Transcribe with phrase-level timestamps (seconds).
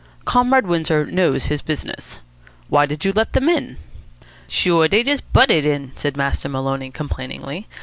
[0.25, 2.17] "Comrade Windsor knows his business.
[2.69, 3.77] Why did you let them in?"
[4.47, 7.67] "Sure, dey just butted in," said Master Maloney complainingly.